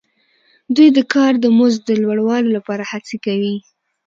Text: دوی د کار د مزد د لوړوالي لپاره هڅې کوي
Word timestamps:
دوی 0.75 0.89
د 0.97 0.99
کار 1.13 1.33
د 1.39 1.45
مزد 1.57 1.81
د 1.85 1.91
لوړوالي 2.03 2.49
لپاره 2.57 2.83
هڅې 2.91 3.17
کوي 3.25 3.55